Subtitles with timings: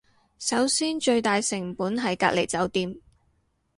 [0.39, 2.97] 首先最大成本係隔離酒店